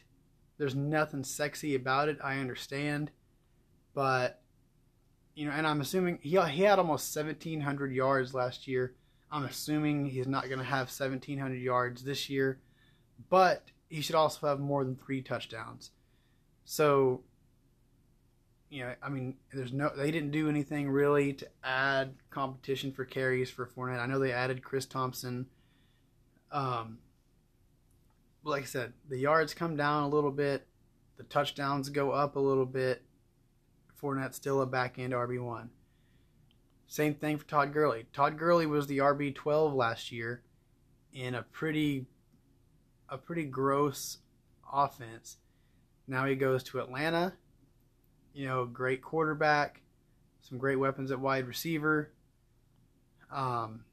[0.58, 2.18] there's nothing sexy about it.
[2.24, 3.12] I understand,
[3.94, 4.42] but
[5.36, 8.96] you know, and I'm assuming he he had almost 1,700 yards last year.
[9.32, 12.60] I'm assuming he's not going to have 1,700 yards this year,
[13.30, 15.92] but he should also have more than three touchdowns.
[16.70, 17.22] So,
[18.70, 23.06] you know, I mean, there's no they didn't do anything really to add competition for
[23.06, 24.02] carries for Fournette.
[24.02, 25.46] I know they added Chris Thompson.
[26.52, 26.98] Um,
[28.44, 30.68] like I said, the yards come down a little bit,
[31.16, 33.02] the touchdowns go up a little bit.
[34.04, 35.70] Fournette's still a back end RB one.
[36.86, 38.08] Same thing for Todd Gurley.
[38.12, 40.44] Todd Gurley was the RB twelve last year
[41.14, 42.08] in a pretty
[43.08, 44.18] a pretty gross
[44.72, 45.38] offense.
[46.08, 47.34] Now he goes to Atlanta.
[48.34, 49.82] You know, great quarterback,
[50.42, 52.12] some great weapons at wide receiver.
[53.32, 53.84] Um,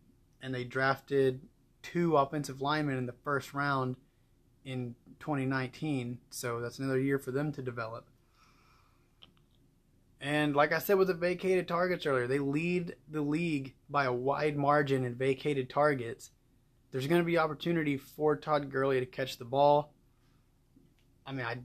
[0.42, 1.40] and they drafted
[1.82, 3.96] two offensive linemen in the first round
[4.64, 6.18] in 2019.
[6.30, 8.08] So that's another year for them to develop.
[10.20, 14.12] And like I said with the vacated targets earlier, they lead the league by a
[14.12, 16.30] wide margin in vacated targets.
[16.90, 19.92] There's going to be opportunity for Todd Gurley to catch the ball.
[21.26, 21.58] I mean, I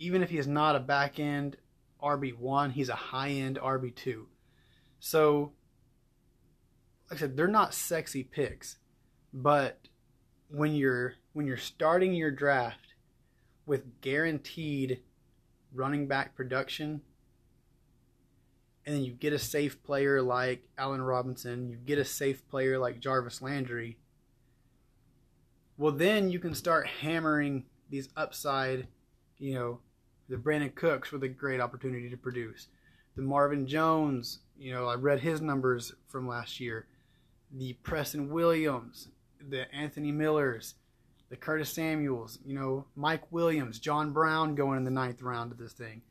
[0.00, 1.56] even if he is not a back end
[2.02, 4.24] RB1, he's a high end RB2.
[4.98, 5.52] So,
[7.08, 8.78] like I said, they're not sexy picks,
[9.32, 9.88] but
[10.48, 12.94] when you're when you're starting your draft
[13.66, 15.00] with guaranteed
[15.72, 17.02] running back production
[18.84, 22.78] and then you get a safe player like Allen Robinson, you get a safe player
[22.78, 23.98] like Jarvis Landry,
[25.76, 28.88] well, then you can start hammering these upside,
[29.38, 29.80] you know,
[30.30, 32.68] the Brandin Cooks with a great opportunity to produce.
[33.16, 36.86] The Marvin Jones, you know, I read his numbers from last year.
[37.52, 39.08] The Preston Williams,
[39.46, 40.74] the Anthony Millers,
[41.28, 45.58] the Curtis Samuels, you know, Mike Williams, John Brown going in the ninth round of
[45.58, 46.02] this thing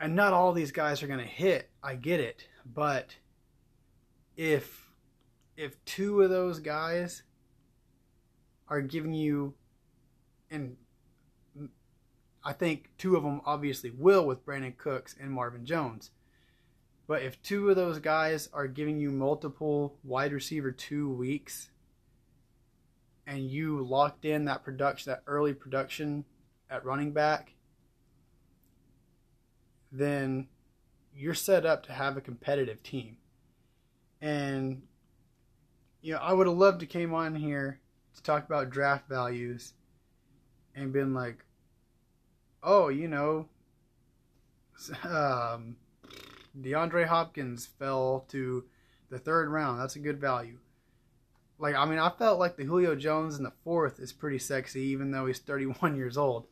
[0.00, 1.70] and not all these guys are going to hit.
[1.82, 3.16] I get it, but
[4.36, 4.90] if
[5.56, 7.22] if two of those guys
[8.68, 9.54] are giving you
[10.50, 10.76] and
[12.44, 16.10] I think two of them obviously will with Brandin Cooks and Marvin Jones.
[17.06, 21.70] But if two of those guys are giving you multiple wide receiver two weeks
[23.26, 26.24] and you locked in that production, that early production
[26.70, 27.54] at running back,
[29.90, 30.48] then
[31.14, 33.16] you're set up to have a competitive team.
[34.20, 34.82] And
[36.00, 37.80] you know, I would have loved to came on here
[38.14, 39.74] to talk about draft values
[40.74, 41.44] and been like,
[42.62, 43.48] oh, you know,
[45.04, 45.76] um,
[46.60, 48.64] DeAndre Hopkins fell to
[49.10, 49.80] the third round.
[49.80, 50.58] That's a good value.
[51.58, 54.82] Like, I mean, I felt like the Julio Jones in the fourth is pretty sexy,
[54.82, 56.46] even though he's 31 years old.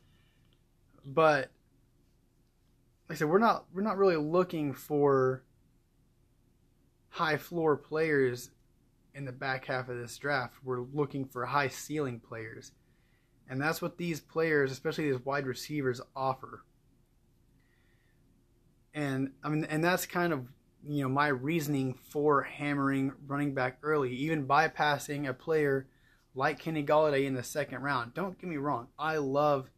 [1.05, 1.51] But
[3.09, 5.45] like I said, we're not we're not really looking for
[7.11, 8.51] high floor players
[9.15, 10.55] in the back half of this draft.
[10.65, 12.73] We're looking for high ceiling players.
[13.49, 16.65] And that's what these players, especially these wide receivers, offer.
[18.95, 20.47] And I mean and that's kind of
[20.85, 25.87] you know my reasoning for hammering running back early, even bypassing a player
[26.35, 28.15] like Kenny Golladay in the second round.
[28.15, 29.71] Don't get me wrong, I love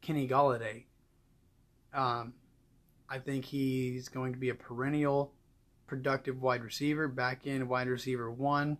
[0.00, 0.84] Kenny Golladay.
[1.92, 2.34] Um,
[3.08, 5.32] I think he's going to be a perennial
[5.86, 8.78] productive wide receiver, back in wide receiver one.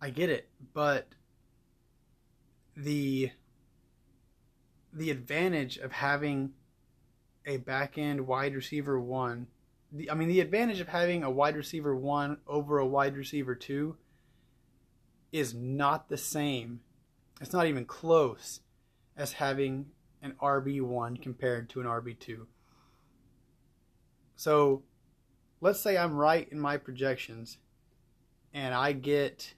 [0.00, 1.08] I get it, but
[2.76, 3.30] the
[4.92, 6.52] the advantage of having
[7.46, 9.46] a back end wide receiver one,
[9.90, 13.54] the, I mean the advantage of having a wide receiver one over a wide receiver
[13.54, 13.96] two
[15.32, 16.80] is not the same.
[17.40, 18.60] It's not even close
[19.16, 19.86] as having
[20.20, 22.46] an RB1 compared to an RB2.
[24.36, 24.82] So
[25.60, 27.58] let's say I'm right in my projections
[28.52, 29.54] and I get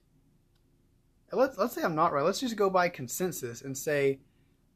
[1.36, 2.24] let's let's say I'm not right.
[2.24, 4.20] Let's just go by consensus and say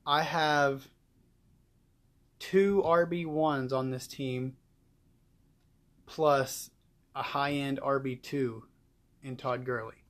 [0.06, 0.88] I have
[2.38, 4.56] two RB1s on this team
[6.06, 6.70] plus
[7.14, 8.62] a high-end RB2
[9.22, 10.04] in Todd Gurley.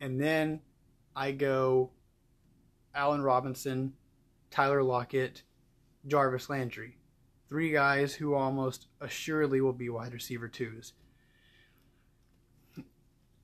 [0.00, 0.60] And then
[1.14, 1.90] I go
[2.94, 3.94] Allen Robinson,
[4.50, 5.42] Tyler Lockett,
[6.06, 6.98] Jarvis Landry
[7.52, 10.94] three guys who almost assuredly will be wide receiver twos.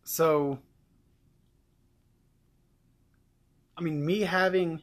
[0.03, 0.61] So,
[3.79, 4.83] I mean, me having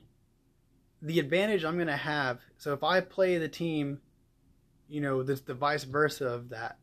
[1.01, 2.39] the advantage I'm going to have.
[2.57, 3.99] So if I play the team,
[4.87, 6.77] you know, the vice versa of that,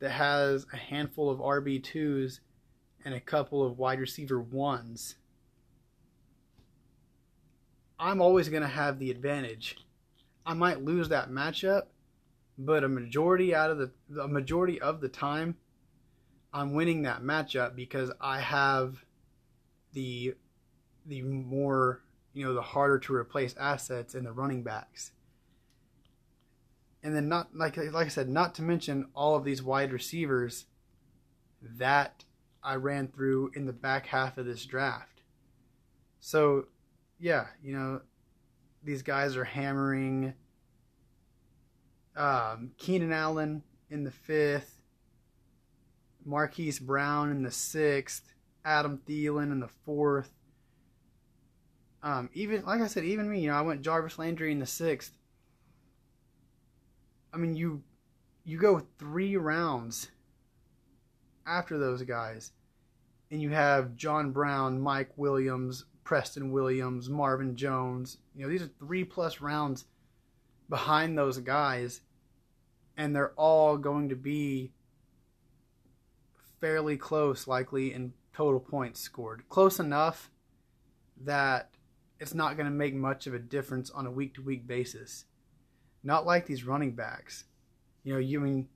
[0.00, 2.40] that has a handful of RB2s
[3.04, 5.14] and a couple of wide receiver ones,
[7.98, 9.76] I'm always going to have the advantage
[10.46, 11.82] I might lose that matchup,
[12.56, 13.90] but a majority out of the
[14.22, 15.56] a majority of the time,
[16.52, 19.04] I'm winning that matchup because I have
[19.92, 20.34] the
[21.06, 22.02] the more
[22.32, 25.12] you know the harder to replace assets in the running backs.
[27.02, 30.66] And then not like like I said, not to mention all of these wide receivers
[31.62, 32.24] that
[32.62, 35.22] I ran through in the back half of this draft.
[36.18, 36.66] So,
[37.20, 38.00] yeah, you know,
[38.82, 40.34] these guys are hammering
[42.16, 44.80] um, Keenan Allen in the fifth,
[46.24, 48.32] Marquise Brown in the sixth,
[48.64, 50.30] Adam Thielen in the fourth.
[52.06, 54.66] Um, even like I said, even me, you know, I went Jarvis Landry in the
[54.66, 55.10] sixth.
[57.34, 57.82] I mean, you
[58.44, 60.08] you go three rounds
[61.44, 62.52] after those guys,
[63.32, 68.18] and you have John Brown, Mike Williams, Preston Williams, Marvin Jones.
[68.36, 69.84] You know, these are three plus rounds
[70.68, 72.02] behind those guys,
[72.96, 74.70] and they're all going to be
[76.60, 79.42] fairly close, likely in total points scored.
[79.48, 80.30] Close enough
[81.24, 81.75] that
[82.18, 85.24] it's not going to make much of a difference on a week to week basis.
[86.02, 87.44] Not like these running backs.
[88.04, 88.68] You know, you mean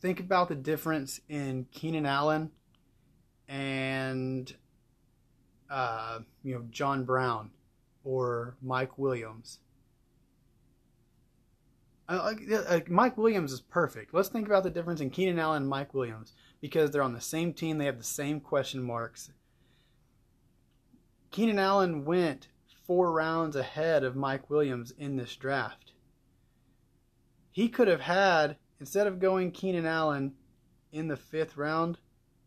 [0.00, 2.50] think about the difference in Keenan Allen
[3.48, 4.52] and
[5.70, 7.50] uh, you know John Brown
[8.04, 9.58] or Mike Williams.
[12.08, 14.14] Uh, uh, Mike Williams is perfect.
[14.14, 16.32] Let's think about the difference in Keenan Allen and Mike Williams
[16.62, 17.76] because they're on the same team.
[17.76, 19.30] They have the same question marks.
[21.30, 22.48] Keenan Allen went
[22.86, 25.92] four rounds ahead of Mike Williams in this draft.
[27.52, 30.34] He could have had instead of going Keenan Allen
[30.92, 31.98] in the fifth round,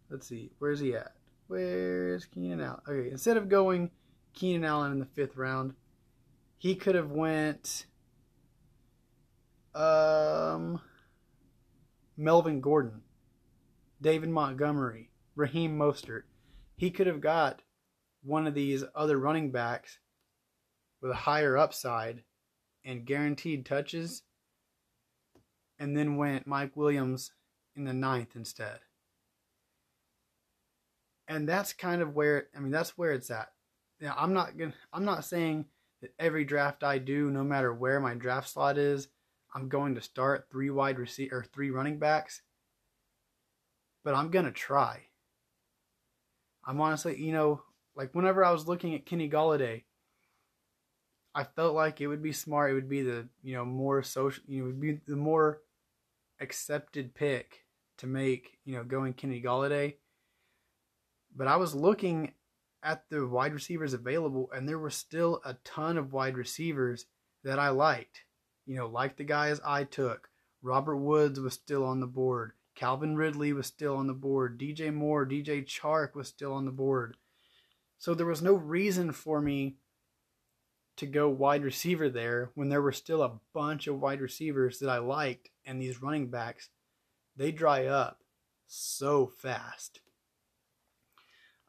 [0.10, 1.14] let's see, where's he at?
[1.48, 2.82] Where's Keenan Allen?
[2.88, 3.92] Okay, instead of going
[4.34, 5.74] Keenan Allen in the fifth round,
[6.58, 7.86] he could have went
[9.76, 10.82] um
[12.18, 13.02] Melvin Gordon,
[14.02, 16.24] David Montgomery, Raheem Mostert.
[16.78, 17.62] He could have got
[18.24, 20.00] one of these other running backs
[21.02, 22.24] with a higher upside
[22.86, 24.24] and guaranteed touches
[25.80, 27.32] and then went Mike Williams
[27.76, 28.80] in the ninth instead.
[31.28, 33.50] And that's kind of where I mean that's where it's at.
[34.00, 35.66] Now I'm not gonna I'm not saying
[36.02, 39.08] that every draft I do, no matter where my draft slot is,
[39.54, 42.42] I'm going to start three wide receiver or three running backs.
[44.04, 45.04] But I'm gonna try.
[46.66, 47.64] I'm honestly, you know,
[47.96, 49.84] like whenever I was looking at Kenny Golladay,
[51.34, 52.72] I felt like it would be smart.
[52.72, 54.44] It would be the you know more social.
[54.48, 55.60] You know, would be the more
[56.40, 57.66] accepted pick
[58.00, 59.96] to make, you know, going Kenny Golladay.
[61.36, 62.34] But I was looking
[62.84, 67.06] at the wide receivers available, and there were still a ton of wide receivers
[67.44, 68.22] that I liked.
[68.66, 70.30] You know, like the guys I took.
[70.62, 72.54] Robert Woods was still on the board.
[72.76, 74.60] Calvin Ridley was still on the board.
[74.60, 77.18] DJ Moore, DJ Chark was still on the board.
[78.02, 79.76] So there was no reason for me
[80.98, 84.90] to go wide receiver there when there were still a bunch of wide receivers that
[84.90, 86.70] I liked, and these running backs,
[87.38, 88.24] they dry up
[88.66, 90.00] so fast.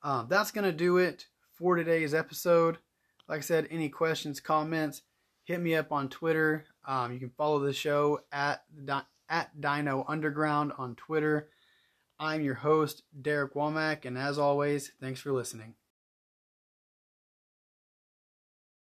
[0.03, 2.79] Um, that's going to do it for today's episode.
[3.29, 5.03] Like I said, any questions, comments,
[5.45, 6.65] hit me up on Twitter.
[6.87, 8.63] Um, you can follow the show at,
[9.29, 11.51] at Dyno Underground on Twitter.
[12.19, 15.75] I'm your host, Derek Womack, and as always, thanks for listening.